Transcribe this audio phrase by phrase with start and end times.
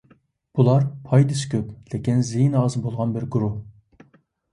[0.59, 3.51] بۇلار پايدىسى كۆپ، لېكىن زىيىنى ئاز بولغان بىر گۇرۇھ.